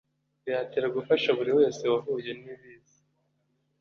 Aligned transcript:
Bihatira 0.43 0.87
gufasha 0.95 1.29
buri 1.37 1.51
wese 1.57 1.83
wahuye 1.91 2.31
nibiza 2.41 2.97